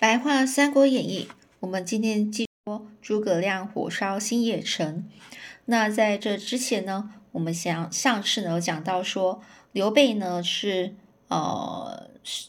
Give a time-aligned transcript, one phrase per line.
[0.00, 1.28] 白话《三国演义》，
[1.60, 5.06] 我们今天继续说诸葛亮火烧新野城。
[5.66, 9.42] 那在这之前呢，我们想上次呢有讲到说，
[9.72, 10.94] 刘备呢是
[11.28, 12.08] 呃，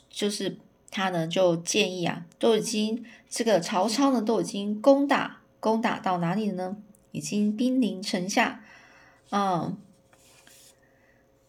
[0.10, 0.60] 就是
[0.92, 6.78] 他呢就建议啊，都已经这个曹操呢都已经攻打攻打到哪里了呢？
[7.12, 8.64] 已经兵临城下，
[9.32, 9.78] 嗯，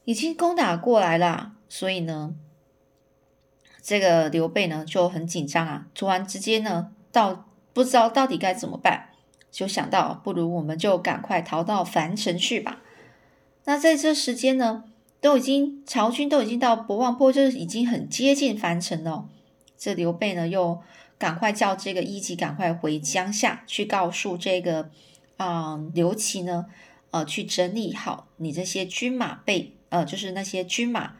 [0.04, 2.34] 已经攻打过来了，所以呢。
[3.82, 9.08] 这个刘备呢就很紧张啊，突然之间呢，到不知道到底该怎么办，
[9.50, 12.80] 就想到不如我们就赶快逃到樊城去吧。
[13.64, 14.84] 那在这时间呢，
[15.20, 19.28] 都已经曹军都已经到博望坡，就是已经很接近樊城了。
[19.76, 20.80] 这刘备呢又
[21.18, 24.90] 赶快叫这个一级赶快回江夏去告诉这个
[25.38, 26.66] 啊刘琦呢，
[27.10, 31.14] 呃，去整理好你这些军马备，呃，就是那些军马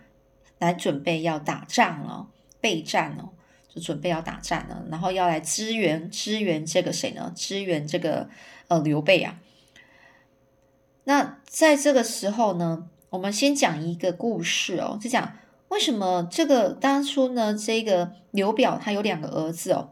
[0.61, 2.29] 来准备要打仗了。
[2.63, 3.29] 备战哦，
[3.69, 7.31] 就准备要打战了，然后要来支援支援这个谁呢？
[7.37, 8.31] 支援这个
[8.69, 9.39] 呃刘备啊。
[11.05, 15.37] 那在这个时候呢，我们先讲一个故事哦，就讲
[15.69, 19.91] 为什么这个当初呢，这个刘表他有两个儿子哦，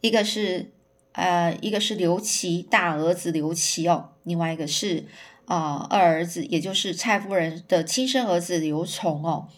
[0.00, 0.72] 一个是
[1.12, 5.06] 呃一个是刘琦大儿子刘琦哦，另外一个是
[5.44, 9.48] 啊二儿子，也就是蔡夫人的亲生儿子刘琮哦。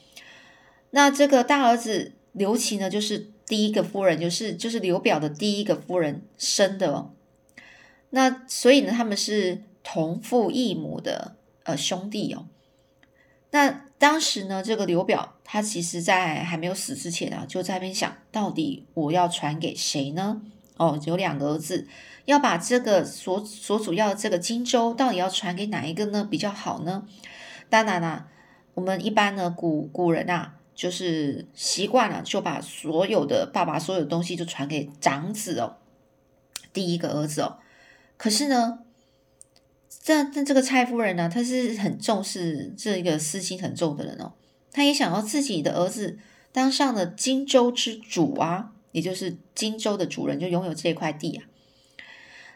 [0.90, 7.12] 那这个大儿子刘琦呢，就是第一个夫人，就是就是刘表的第一个夫人生的哦。
[8.10, 12.46] 那所以呢，他们是同父异母的呃兄弟哦。
[13.52, 20.42] 那当时呢，这个刘表他其实在还没有死之前啊，就在那边想到底我要传给谁呢？
[20.76, 21.86] 哦，有两个儿子，
[22.24, 27.06] 要把这个所所主要的这个荆州到底要传给哪一个呢比较好呢？
[27.68, 28.28] 当然啦，
[28.74, 30.56] 我们一般呢古古人啊。
[30.80, 35.76] 就是习惯了，就把所有的爸爸所有东西就传给长子哦，
[36.72, 37.58] 第一个儿子哦。
[38.16, 38.78] 可是呢，
[40.02, 44.32] 这这这个蔡夫人呢，她是很重视这个私心很重的人哦，
[44.72, 46.18] 她也想要自己的儿子
[46.50, 51.44] 当上了荆州之主啊，也就是荆州的主人，就拥有这块地啊。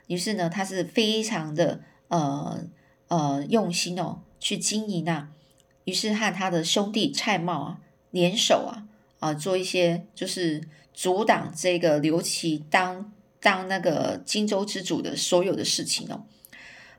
[0.06, 2.64] 于是呢，他是非常的呃
[3.08, 5.28] 呃用心哦去经营啊，
[5.84, 7.80] 于是和他的兄弟蔡瑁啊。
[8.14, 8.86] 联手啊
[9.18, 16.22] 啊，做一些就是阻挡这个刘琦当当那个荆州之主的所有的事情哦，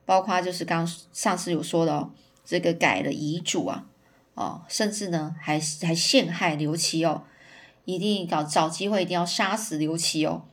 [0.05, 2.11] 包括就是刚上次有说的哦，
[2.43, 3.85] 这个改了遗嘱啊，
[4.33, 7.23] 哦，甚至呢还还陷害刘琦哦，
[7.85, 10.43] 一定搞找机会一定要杀死刘琦哦。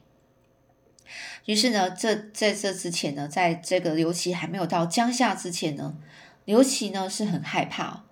[1.46, 5.96] 于是呢，这在这之前呢，在这个刘琦还没有到江夏之前呢，
[6.44, 8.04] 刘琦呢是很害怕，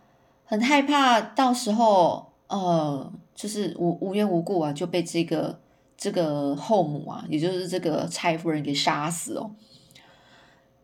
[0.44, 2.29] 很害怕到时候。
[2.50, 5.60] 呃，就是无无缘无故啊，就被这个
[5.96, 9.52] 这个后母啊，也就是这个蔡夫人给杀死哦。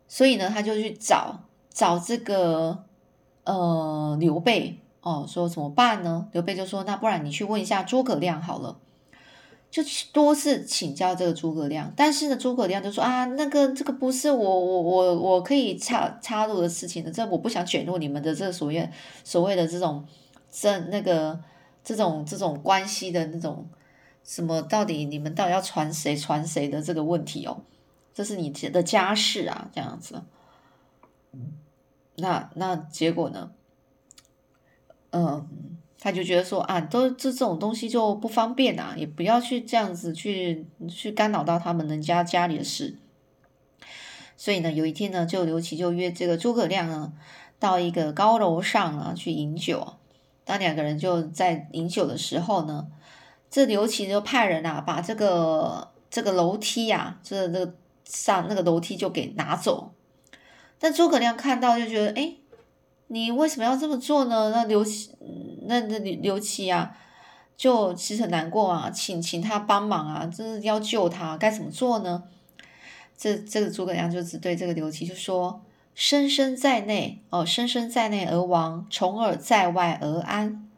[0.06, 2.84] 所以呢，他就去找找这个
[3.42, 6.28] 呃刘备哦，说怎么办呢？
[6.30, 8.78] 刘备就说：“那不然你去问一下诸葛亮好了。”
[9.68, 18.88] 就多次请教这个诸葛亮，但是呢，诸葛亮就说：“啊，那个这个不是我我我我可以插插入的事情的，这我不想卷入你们的这所谓
[19.24, 20.06] 所谓的这种
[20.52, 21.36] 这那个。”
[21.86, 23.64] 这种这种关系的那种
[24.24, 27.62] 什么，到底你们到底要传谁传谁的这个问题哦，
[28.12, 30.20] 这是你的家事啊，这样子。
[32.16, 33.52] 那那结果呢？
[35.10, 35.48] 嗯，
[36.00, 42.98] 他就觉得说啊，都这这种东西就不方便啊，也不要去这样子去去干扰到他们人家家里的事。
[44.36, 47.12] 所以呢，有一天呢，就刘琦就约这个诸葛亮呢，
[47.60, 49.94] 到一个高楼上啊去饮酒。
[50.46, 52.86] 当两个人就在饮酒的时候呢，
[53.50, 57.74] 这刘琦就派人啊，把这个这个楼梯呀，这这个
[58.04, 59.92] 上那个楼梯就给拿走。
[60.78, 62.36] 但诸葛亮看到就觉得，哎，
[63.08, 64.52] 你为什么要这么做呢？
[64.54, 65.10] 那刘琦，
[65.62, 66.96] 那那刘刘琦啊，
[67.56, 72.22] 就其实很难过啊，请请他帮忙啊，这是要救他，该怎么做呢？
[73.18, 75.60] 这这个诸葛亮就只对这个刘琦就说。
[75.96, 80.68] 生生在内哦，生生在内而亡，重耳在外而安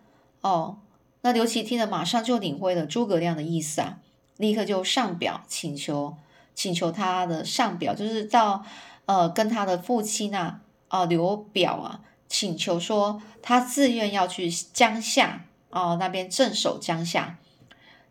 [0.42, 0.78] 哦。
[1.22, 3.98] 那刘琦听了，马上就领会了诸葛亮的意思啊，
[4.36, 6.16] 立刻就上表请求，
[6.54, 8.64] 请求他的上表，就是到
[9.06, 17.38] 呃跟他的父亲啊，啊刘表啊，请求说他自愿要去江夏哦那边镇守江夏，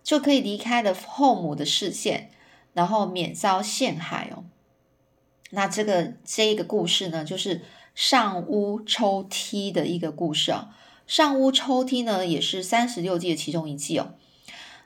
[0.03, 2.29] 就可以离开了后母的视线，
[2.73, 4.43] 然后免遭陷害哦。
[5.51, 7.61] 那这个这个故事呢，就是
[7.95, 10.75] 上屋抽梯的一个故事啊。
[11.05, 14.13] 上屋抽梯呢，也是三十六计的其中一计哦。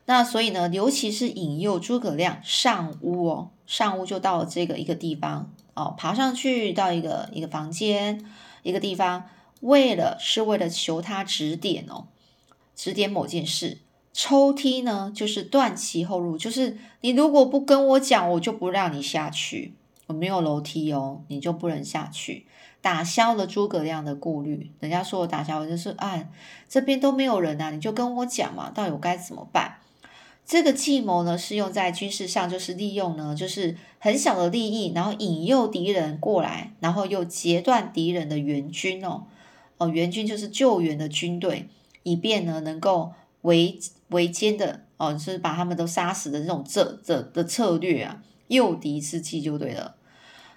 [0.06, 8.24] 那所以呢，尤其是引诱诸葛亮上屋哦，上屋就到这个一个地方哦，爬上去到一个一个房间
[8.62, 9.30] 一个地方，
[9.62, 12.06] 为了是为了求他指点哦，
[12.76, 13.80] 指点某件事。
[14.14, 19.74] 抽梯呢，就是断其后路，就是你如果不跟我讲，我就不让你下去。
[20.12, 22.46] 没有楼梯哦，你就不能下去。
[22.82, 26.28] 打消了诸葛亮的顾虑，人家说我打消我就是啊，
[26.68, 29.76] 这边都没有人啊，你就跟我讲嘛，到底我该怎么办？
[30.44, 39.26] 这个计谋呢，是用在军事上，就是利用呢，就是很小的利益，然后引诱敌人过来，然后又截断敌人的援军哦，
[39.78, 41.70] 哦，援军就是救援的军队，
[42.02, 43.80] 以便呢能够围
[44.10, 49.96] 围歼的哦，就是把他们都杀死的这种这这的策略啊，诱敌之计就对了。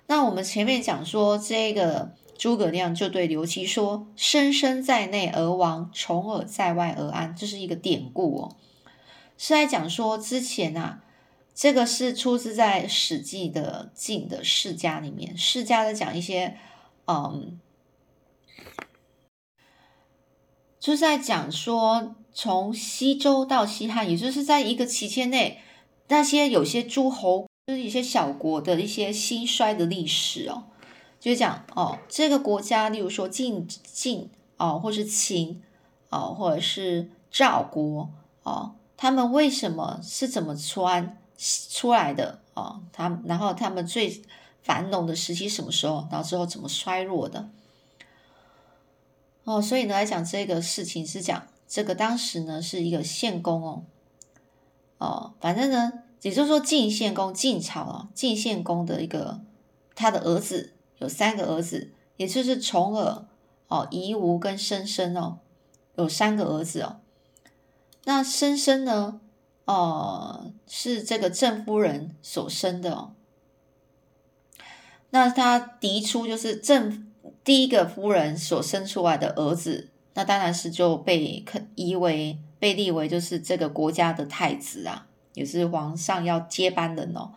[0.07, 8.57] 那我们前面讲说，这个诸葛亮就对刘琦说：“生生在内而亡，重耳在外而安。”这是一个典故哦，
[9.39, 11.03] 是在讲说之前啊，
[11.55, 16.59] 这个是出自在《史记》的《晋的世家》里面，世家在讲一些，
[17.07, 17.59] 嗯，
[20.79, 25.63] 就是在讲说从西周到西汉，也就是在一个期间内，
[26.09, 27.47] 那些有些诸侯。
[27.67, 30.65] 就是一些小国的一些兴衰的历史哦，
[31.19, 34.29] 就是讲哦，这个国家，例如说晋晋
[34.59, 35.63] 哦，或是秦
[36.11, 38.11] 哦，或者是赵国
[38.43, 42.83] 哦，他们为什么是怎么穿出来的哦？
[42.93, 44.23] 他然后他们最
[44.63, 46.07] 繁荣的时期什么时候？
[46.11, 47.49] 然后之后怎么衰弱的？
[49.45, 53.85] 哦，所以呢来讲这个事情是讲这个当时呢是一个献公哦，
[54.99, 56.04] 哦，反正呢。
[56.25, 59.43] 也就是说，晋献公晋朝啊，晋献公的一个
[59.95, 63.27] 他的儿子有三个儿子，也就是重耳
[63.69, 65.41] 哦、夷吾跟申生哦，
[65.97, 67.01] 有三个儿子哦。
[68.05, 69.21] 那申生呢，
[69.67, 73.13] 哦，是这个郑夫人所生的哦。
[75.11, 77.13] 那他嫡出就是郑
[77.45, 85.09] 第一个夫人所生出来的儿子，那当然是就被肯夷为被立为就是这个国家的太子啊。
[85.35, 87.31] 也是皇上要接班人哦，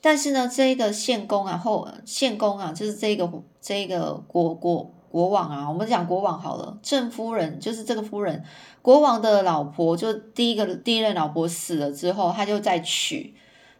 [0.00, 3.30] 但是呢，这个献公啊，后献公啊，就是这个
[3.60, 8.42] 这个国国国王啊，我们讲国王好了，郑夫人就是这个夫人，
[8.80, 13.34] 国王的老婆，就第一个第一任老婆死了之后，他就再娶，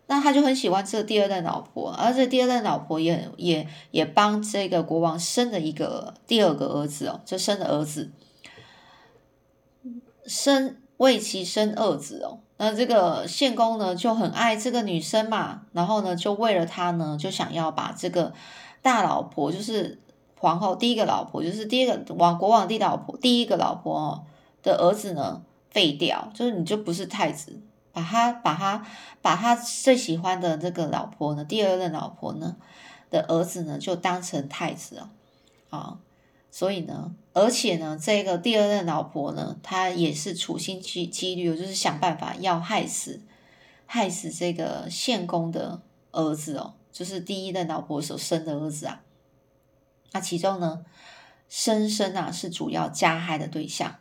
[0.09, 8.11] 那他就很喜欢这个第二任老婆，而且第二任老婆也也也帮这个国王生了一个第二个儿子哦，就生了儿子，
[10.27, 12.41] 生为其生二子哦。
[12.62, 18.35] 那这个献公呢就很爱这个女生嘛，然后呢就为了她呢就想要把这个
[18.83, 19.99] 大老婆，就是
[20.37, 24.25] 皇后第一个老婆，就是第一个王国王的老婆，第一个老婆哦
[24.62, 25.41] 的儿子呢
[25.71, 27.59] 废掉，就是你就不是太子，
[27.95, 28.85] 把他把他
[29.23, 32.57] 把他最喜欢的这个老婆呢，第二任老婆呢
[33.11, 34.99] 的儿子呢就当成太子
[35.71, 35.97] 哦，啊。
[36.52, 43.20] 所以呢，而且呢，这个第二任老婆呢，她也是处心积积虑，就是想办法要害死，
[43.87, 45.81] 害死这个献公的
[46.11, 49.02] 儿子哦，就是第一任老婆所生的儿子啊。
[50.11, 50.85] 那其中呢，
[51.49, 53.97] 申生啊是主要加害的对象。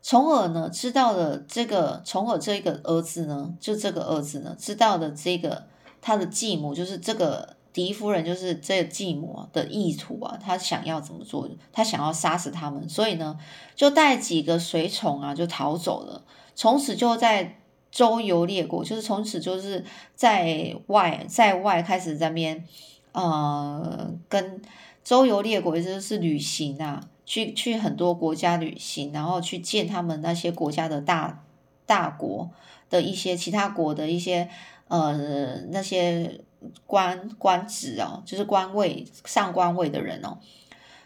[0.00, 5.66] 重耳呢知道了这个重耳这个儿子呢，就这个儿子呢知道了这个
[6.00, 7.56] 他的继母就是这个。
[7.74, 11.50] 狄夫人就是这继母的意图啊，她想要怎么做？
[11.72, 13.36] 她想要杀死他们，所以呢，
[13.74, 16.24] 就带几个随从啊，就逃走了。
[16.54, 17.58] 从此就在
[17.90, 22.64] 周游列国，就是从此就是在外在外开始在边，
[23.10, 24.62] 呃，跟
[25.02, 31.42] 周游列国，也就是旅行啊，去去很多国家旅行，然后去见他们那些国家的大
[31.86, 32.48] 大国
[32.88, 34.48] 的一些其他国的一些
[34.86, 36.40] 呃那些。
[36.86, 40.38] 官官职哦，就是官位上官位的人哦，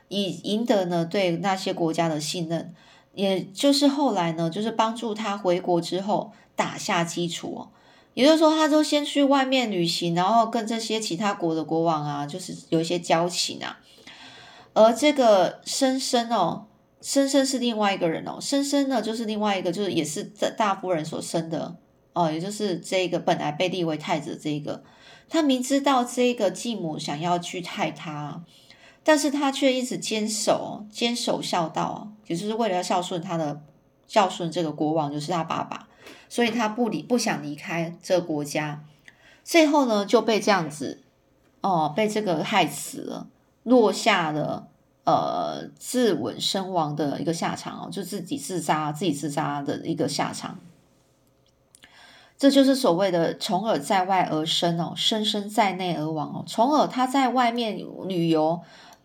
[0.09, 2.75] 以赢得呢对那些国家的信任，
[3.15, 7.69] 也就是后来呢，就是帮助他回国之后打下基础哦。
[8.15, 13.79] 也就是说，他都先去外面旅行，然后跟这些其他国的国王啊，就是有一些交情啊。
[14.75, 16.67] 而这个申生哦，
[17.00, 21.77] 申生是另外一个人哦，申生呢就是另外一个，就是也是这大夫人所生的
[22.12, 24.83] 哦，也就是这个本来被立为太子这个。
[25.28, 28.42] 他明知道这个继母想要去害他，
[29.04, 33.61] 但是他却一直坚守坚守孝道，也就是为了要孝顺他的
[34.06, 35.88] 孝顺这个国王，就是他爸爸，
[36.28, 38.82] 所以他不离不想离开这个国家，
[39.44, 41.02] 最后呢就被这样子
[41.61, 43.28] 哦被这个害死了，
[43.64, 44.68] 落下了
[45.04, 50.58] 呃自刎身亡的一个下场哦，就自己自杀自己自杀的一个下场。
[52.38, 56.45] 这就是所谓的虫儿在外而生哦，生生在内而亡哦。
[56.47, 57.76] 虫儿他在外面
[58.07, 58.61] 旅游，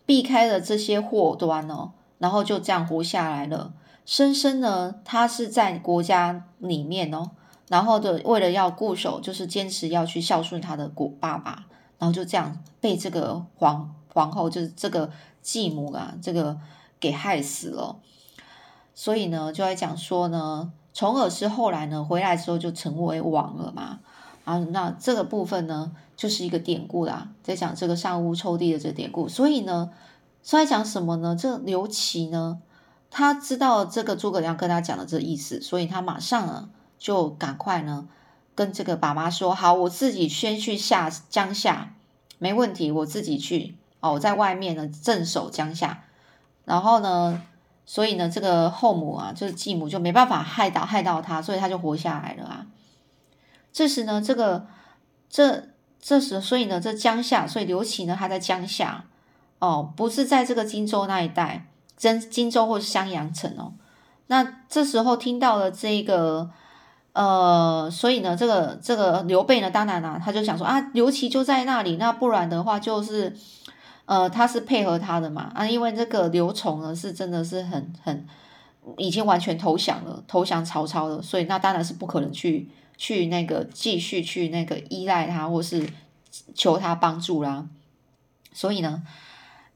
[0.06, 3.74] 避开了这些祸端哦，然后就这样活下来了。
[4.06, 7.32] 生生呢，他是在国家里面哦，
[7.70, 11.66] 然后的为了要固守，就是坚持要去孝顺他的国爸爸，
[11.98, 15.10] 然后就这样被这个皇皇后，就是这个
[15.42, 16.60] 继母啊，这个
[17.00, 17.96] 给害死了。
[18.94, 20.72] 所以呢，就在讲说呢。
[20.94, 24.00] 重耳是后来呢回来之后就成为王了嘛，
[24.46, 29.28] 啊，那这个部分呢就是一个典故啦，在讲这个上屋抽地的这个典故。
[29.28, 29.90] 所以呢，
[30.44, 31.36] 是在讲什么呢？
[31.36, 32.60] 这刘琦呢，
[33.10, 36.70] 他知道这个诸葛亮跟他讲的这意思，所以他马上呢
[37.00, 38.08] 就赶快呢
[38.54, 41.96] 跟这个爸妈说：“好，我自己先去下江夏，
[42.38, 46.04] 没问题，我自己去哦，在外面呢镇守江夏，
[46.66, 47.42] 然后呢。”
[47.86, 52.66] 所以呢，这个后母啊，就是继母，就没办法害到害到他，所以他就活下来了啊。
[53.74, 54.66] 这时呢，这个
[55.30, 55.64] 这
[56.02, 59.04] 这时，所以呢，这江夏，所以刘琦呢，他在江夏
[59.60, 63.74] 哦，不是在这个荆州那一带，真荆州或是襄阳城哦。
[64.28, 66.50] 那这时候听到了这个
[67.12, 73.36] 呃，所以呢，这个这个刘备呢，当然啦，他就想说啊，刘琦就在那里，那不然的话就是。
[74.06, 78.28] 呃，他是配合他的嘛啊，因为这个刘琮呢是真的是很很
[78.98, 82.68] 已经完全投降了，投降曹操了，所以那当然是不可能去
[82.98, 85.88] 去那个继续去那个依赖他或是
[86.54, 87.66] 求他帮助啦。
[88.52, 89.04] 所以呢，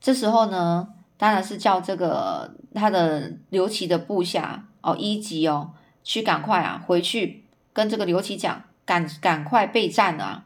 [0.02, 5.72] 这时候呢，当然是叫这个他的刘琦的部下哦一级哦
[6.04, 10.44] 去赶快啊回去跟这个刘琦讲，赶赶快备战啊，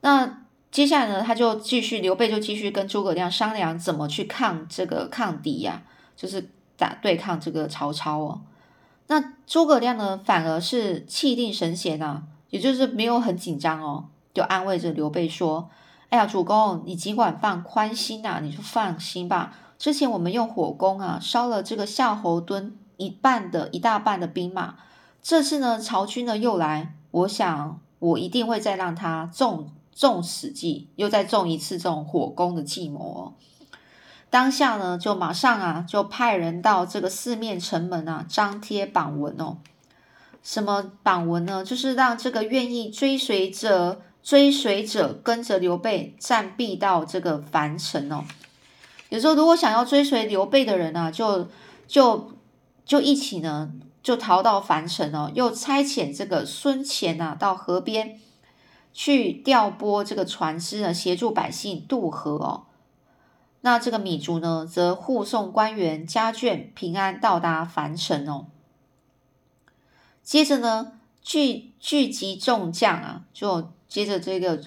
[0.00, 0.43] 那。
[0.74, 5.84] 接下来呢，他就继续，刘备就继续跟诸葛亮商量怎么去抗这个抗敌呀，
[6.16, 8.40] 就是打对抗这个曹操哦。
[9.06, 15.70] 那诸葛亮呢，反而是气定神闲啊，也就是没有很紧张哦，就安慰着刘备说
[16.10, 19.56] ：“哎呀，主公，你尽管放宽心呐，你就放心吧。
[19.78, 24.74] 之前我们用火攻啊，烧了这个夏侯惇一半的一大半的兵马，
[25.22, 33.32] 这次呢，曹军呢又来，我想我一定会再让他中。”中此计，又再中一次这种火攻的计谋哦。
[34.28, 39.58] 当下呢，就马上啊，就派人到这个四面城门啊，张贴榜文哦。
[40.42, 41.64] 什么榜文呢？
[41.64, 48.24] 就是让这个愿意追随者、追随者跟着刘备暂避到这个樊城哦。
[49.08, 51.48] 有时候如果想要追随刘备的人呢，就
[51.86, 52.32] 就
[52.84, 53.70] 就一起呢，
[54.02, 55.30] 就逃到樊城哦。
[55.32, 58.20] 又差遣这个孙乾啊，到河边。
[58.94, 62.66] 去调拨这个船只呢，协助百姓渡河哦。
[63.62, 68.46] 那这个米族呢，则护送官员家眷平安到达樊城哦。
[70.22, 74.62] 接着呢，聚聚集众将啊，就接着这个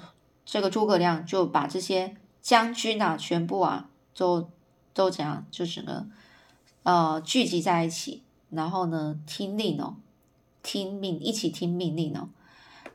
[0.45, 4.49] 这个诸葛亮就把这些将军啊，全部啊，都
[4.93, 6.05] 都怎样，就整个
[6.83, 9.95] 呃聚集在一起，然后呢听令哦，
[10.61, 12.29] 听命一起听命令哦。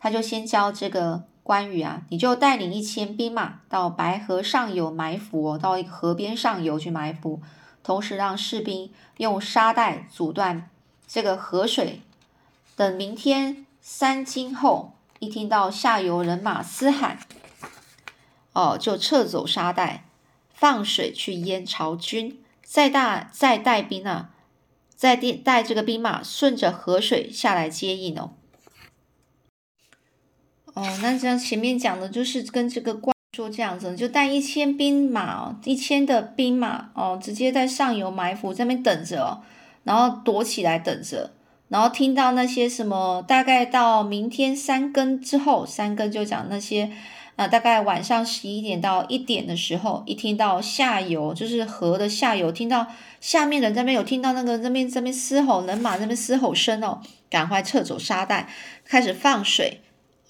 [0.03, 7.41] 他就先教这个关羽啊，你就带领一千兵马到白河上游埋伏，到一个河边上游去埋伏，
[7.85, 10.69] 同时让士兵用沙袋阻断
[11.07, 12.03] 这个河水。
[12.75, 17.21] 等明天三更后，一听到下游人马嘶喊，
[18.55, 20.05] 哦，就撤走沙袋，
[20.53, 24.31] 放水去淹曹军，再大再带兵啊，
[24.97, 28.33] 再带这个兵马顺着河水下来接应哦。
[30.75, 39.43] 哦，那这样前面讲的就是跟这个关说这样子，就带一千兵马，一千的兵马哦，直接在上游埋伏，在那边等着，
[39.85, 41.31] 然后躲起来等着，
[41.69, 46.91] 然后听到那些什么，大概到明天三更之后，三更就讲那些
[47.37, 52.87] 啊，大概晚上十一点到一点的时候，一听到下游就是河的下游，听到
[53.21, 58.49] 下面的那边有听到那个那边这边嘶吼，人马那边嘶吼声哦，赶快撤走沙袋，
[58.87, 59.82] 开始放水。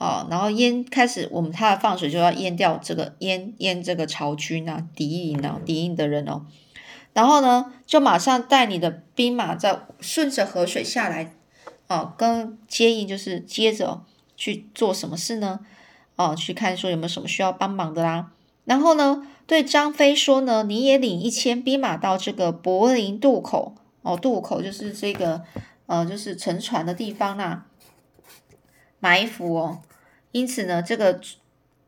[0.02, 6.44] 哦，然后淹开始，我们他的放水就要淹掉这个淹淹这个曹军啊，敌营啊，敌营的人哦。
[7.12, 11.32] 然后呢，就马上带你的兵马在顺着河水下来，
[11.86, 14.02] 哦，跟接应就是接着
[14.36, 15.60] 去做什么事呢？
[16.16, 18.32] 哦，去看说有没有什么需要帮忙的啦。
[18.64, 25.42] 然后呢，对张飞说呢，你也领一千兵马到这个柏林渡口，哦，渡口就是这个
[25.86, 27.66] 呃，就是乘船的地方啦，
[28.98, 29.80] 埋伏哦。
[30.32, 31.20] 因此呢，这个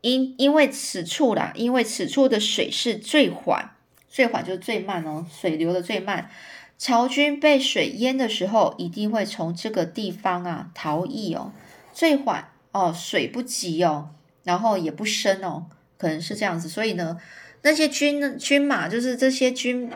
[0.01, 3.71] 因因为此处啦，因为此处的水是最缓，
[4.09, 6.31] 最缓就是最慢哦，水流的最慢。
[6.77, 11.53] 曹军被水淹的时候，一定会从这个地方啊逃逸哦。
[11.93, 14.11] 最缓哦，水不急哦，
[14.43, 16.69] 然后也不深哦，可能是这样子。
[16.69, 17.19] 所以呢，
[17.63, 19.91] 那些军军马就是这些军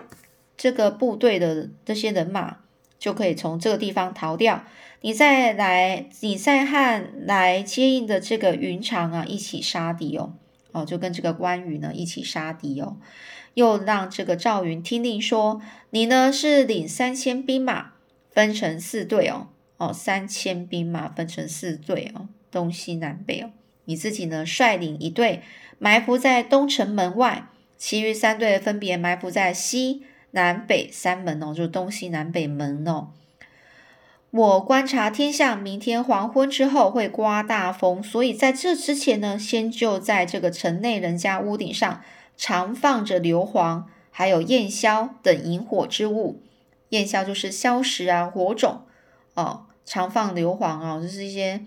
[0.57, 2.59] 这个部队的这些人马
[2.99, 4.65] 就可以从这个地方逃掉。
[5.01, 10.35] 你再来，你再和来接应的这个云长啊一起杀敌哦，
[10.73, 12.97] 哦，就跟这个关羽呢一起杀敌哦，
[13.55, 17.93] 又让这个赵云听令说，你呢是领三千兵马，
[18.33, 23.51] 分成四队哦，哦，三千兵马分成四队哦，东西南北哦，
[23.85, 25.43] 你自己呢率领一队
[25.79, 30.03] 埋伏在东城门外，其余三队分别埋伏在西
[30.33, 33.09] 南北三门哦，就是东西南北门哦。
[34.31, 42.03] 我观察天象，明天黄昏之后会刮大风，所以在这之前呢，先就在这个城内人家屋顶上
[42.37, 46.43] 常放着硫磺，还有焰硝等引火之物。
[46.91, 48.83] 焰硝就是硝石啊，火种
[49.35, 51.63] 哦，常放硫磺啊，就是一些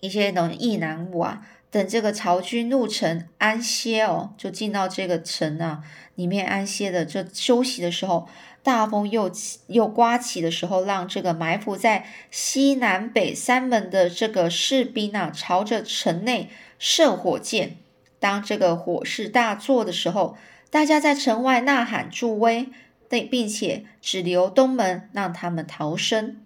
[0.00, 1.46] 一些那种易燃物啊。
[1.74, 5.82] 等这个曹军入城安歇哦，就进到这个城啊
[6.14, 8.28] 里面安歇的这休息的时候。
[8.62, 17.78] 大风又起又刮起的时候，让这个埋伏在西南北三门的这个士兵啊，朝着城内射火箭。
[18.20, 20.38] 当这个火势大作的时候，
[20.70, 22.68] 大家在城外呐喊助威，
[23.08, 26.36] 并并且只留东门让他们逃生。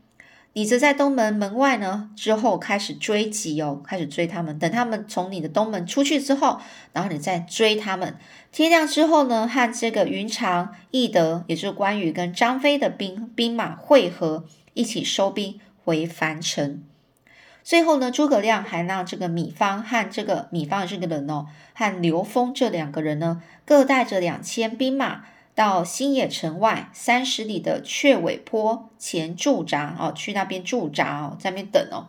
[0.59, 4.59] 你则在东门门外呢，之后开始追击哦，开始追他们。
[4.59, 6.61] 等他们从你的东门出去之后，
[6.93, 8.17] 然后你再追他们。
[8.50, 16.83] 天亮之后呢，和这个云长、翼德，也就是关羽跟张飞的兵兵马会合，一起收兵回樊城。
[17.62, 25.27] 最后呢，诸葛亮还让这个米方和这个米方这个人哦，和刘封这两个人呢，各带着两千兵马。
[25.59, 32.07] 到新野城外三十里的雀尾坡前驻扎哦，去那边驻扎哦，在那边等哦。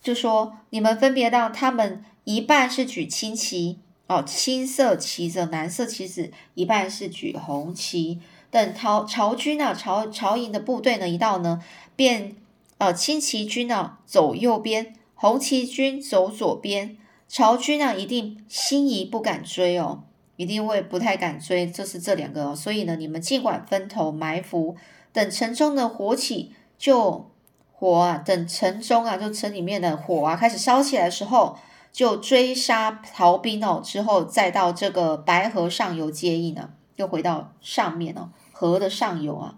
[0.00, 8.20] 就说你们分别让他们一半是举青旗哦，青色旗子、蓝色旗子，一半是举红旗。
[8.52, 11.60] 等曹曹军呢，曹曹营的部队呢一到呢，
[11.96, 12.36] 便
[12.78, 16.96] 呃青旗军呢走右边，红旗军走左边。
[17.26, 20.04] 曹军呢一定心仪不敢追哦。
[20.38, 24.76] 一定会不太敢追，这是这两个哦，所以呢，你们尽管分头埋伏，
[25.12, 27.28] 等城中的火起就
[27.72, 31.58] 火啊，等城中啊，就城里面的火啊开始烧起来的时候，
[31.90, 39.56] 就追杀逃兵哦，之后再到这个白河上游接应呢，又回到上面哦，河的上游啊，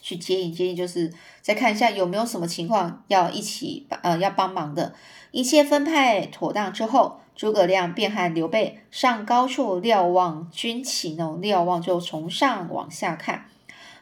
[0.00, 4.94] 去接应接应，就是再看一下有没有什么情况要一起呃要帮忙的，
[5.32, 7.18] 一切分派妥当之后。
[7.34, 13.46] 诸葛亮便和刘备上高处瞭望军情哦，瞭望就从上往下看，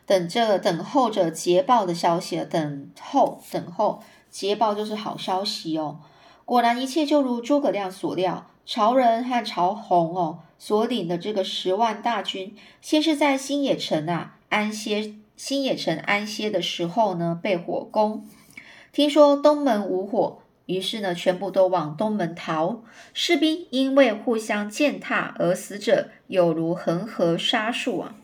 [0.05, 6.01] 等着等候着捷报的消息等候等候捷报就是好消息哦。
[6.45, 18.27] 果然一切就如诸葛亮所料，曹仁和曹洪哦所领的这个十万大军，先是在新野城啊安歇，新野城安歇的时候呢被火攻，
[18.93, 20.40] 听说东门无火。
[20.75, 22.83] 于是呢，全部都往东门逃。
[23.13, 28.15] 士兵因为互相践踏而死者，有如恒河沙数啊！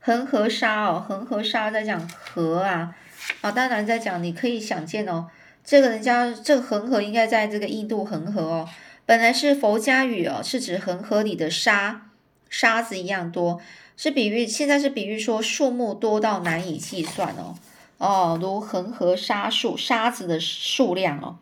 [0.00, 2.94] 恒河沙哦，恒河沙在讲河啊
[3.42, 3.52] 啊！
[3.52, 5.26] 当然在讲，你可以想见哦，
[5.62, 8.68] 这个人家这个恒河应该在这个印度恒河哦。
[9.04, 12.10] 本来是佛家语哦，是指恒河里的沙
[12.48, 13.60] 沙子一样多，
[13.96, 14.46] 是比喻。
[14.46, 17.54] 现在是比喻说数目多到难以计算哦
[17.98, 21.36] 哦，如恒河沙数，沙子的数量哦。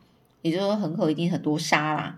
[0.46, 2.16] 也就是说，恒河一定很多沙啦。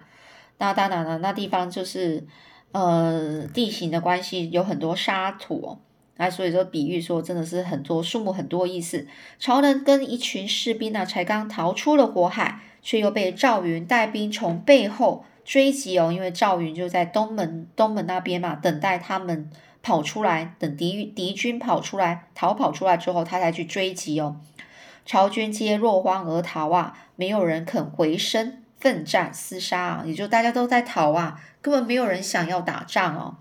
[0.59, 2.27] 那当然了，那地方就是
[2.73, 5.79] 呃地形的关系，有很多沙土哦。
[6.17, 9.07] 那所以说，比喻说真的是很多树木很多意思。
[9.39, 16.11] 曹仁跟一群士兵呢，才刚逃出了火海，却又被赵云带兵从背后追击哦。
[16.13, 19.49] 因为赵云就在东门东门那边嘛，等待他们
[19.81, 24.41] 跑出来，等敌敌军跑出来逃跑出来之后，他才去追击哦。
[25.09, 26.93] 曹军皆落荒而逃啊！
[27.17, 30.03] 没有人肯回身奋战厮杀啊！
[30.05, 33.39] 也就大家都在逃啊，根本没有人想要打仗哦。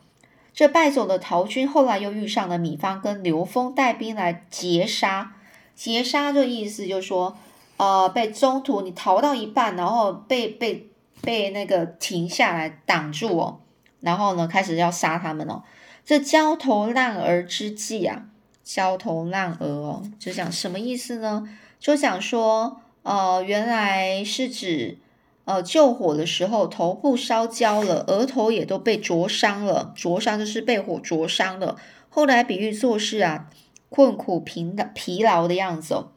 [0.53, 5.33] 这败走的曹军后来又遇上了米方跟刘封带兵来截杀。
[5.75, 7.37] 截杀这意思就是说，
[7.75, 10.89] 呃，被中途你逃到一半，然后被被
[11.21, 13.59] 被那个停下来挡住哦，
[13.99, 15.63] 然后呢开始要杀他们哦。
[16.05, 18.23] 这焦头烂额之际啊！
[18.67, 21.47] 焦头烂额哦，就讲什么意思呢？
[21.79, 24.97] 就讲说，呃，原来是指，
[25.45, 31.77] 呃，救火的时候头部烧焦了，额头也都被灼伤了，灼伤就是被火灼伤了。
[32.09, 33.49] 后来比喻做事啊，
[33.87, 36.11] 困苦疲疲劳的样子哦。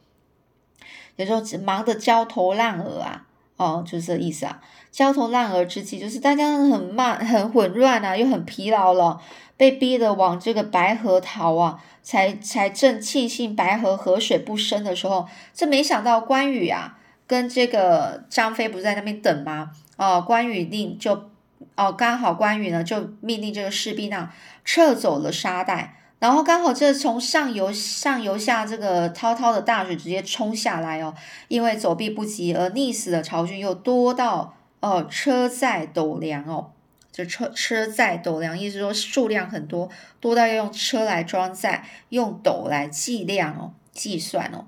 [1.15, 3.29] 有时候忙得焦头烂额啊，
[3.61, 4.59] 哦，就是这意思啊。
[4.91, 9.21] 焦头烂额之际，就是大家很慢、很混乱啊，又很疲劳了，
[9.59, 19.73] 被逼得往这个白河逃啊，才才正庆幸白河河水不深的时候，这没想到关羽啊，跟这个张飞不是在那边等吗？
[19.99, 21.31] 哦，关羽令就
[21.77, 26.00] 哦，刚好关羽呢就命令这个士兵啊撤走了沙袋。
[26.21, 31.15] 然后刚好这从上游上游下这个滔滔的大水直接冲下来哦，
[31.49, 36.73] 因为走避不及而溺死的曹军又多到哦车载斗量哦，
[37.11, 39.89] 就车车载斗量，意思说数量很多，
[40.21, 44.67] 多到要用车来装载，用斗来计量哦，计算哦，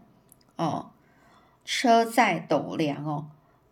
[0.57, 0.91] 哦
[1.67, 3.27] 车载斗量哦，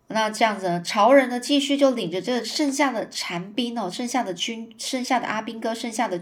[0.07, 6.21] 那这样子呢，曹人呢继续就领着这剩下的残兵哦，剩下的军，剩下的阿兵哥，剩下的。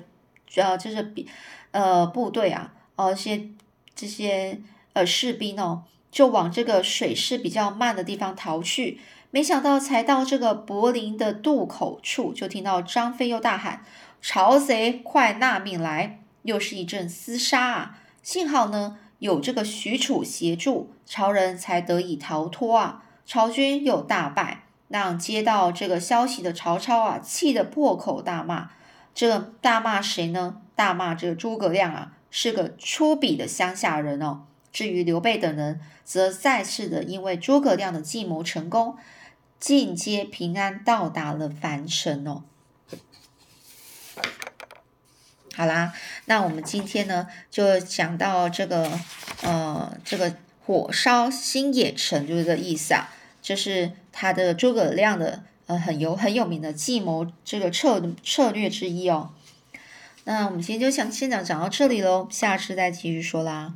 [0.56, 1.28] 呃，就是比
[1.72, 3.50] 呃部队啊，呃些
[3.96, 4.60] 这些
[4.94, 9.00] 呃士兵哦，就往这个水势比较慢的地方逃去。
[9.32, 13.86] 没想到才到这个柏林的渡口处，就听到张飞又大喊
[14.22, 18.00] ：“曹贼快纳命来！”又是一阵厮杀啊！
[18.24, 23.04] 幸好呢有这个许褚协助，曹人才得以逃脱啊。
[23.26, 28.72] 曹军又大败，让接到这个消息的曹操啊，气得破口大骂。
[29.14, 30.62] 这大骂谁呢？
[30.76, 34.46] 大骂这个诸葛亮啊，是个粗鄙的乡下人哦。
[34.72, 38.98] 至于刘备等人，则再次的因为诸葛亮的计谋成功，
[39.60, 42.44] 进阶平安到达了樊城哦。
[45.56, 45.92] 好啦，
[46.26, 48.90] 那我们今天呢，就讲到这个
[49.42, 50.34] 呃，这个
[50.66, 53.10] 火烧新野城就是这意思啊，
[53.42, 55.44] 就是他的诸葛亮的。
[55.70, 59.30] 呃，很有很有名的计谋，这个策策略之一哦。
[60.24, 63.76] 那我们今天就想先讲讲到这里喽，下次再继续说啦。